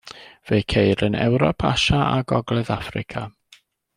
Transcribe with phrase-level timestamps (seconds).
[0.51, 3.27] Fe'i ceir yn Ewrop, Asia a Gogledd Affrica.